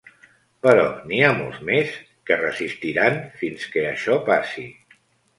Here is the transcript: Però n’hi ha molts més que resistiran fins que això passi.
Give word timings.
Però 0.67 0.85
n’hi 1.09 1.17
ha 1.25 1.27
molts 1.41 1.59
més 1.67 1.91
que 2.29 2.37
resistiran 2.39 3.19
fins 3.41 3.67
que 3.75 3.83
això 3.91 4.17
passi. 4.31 4.65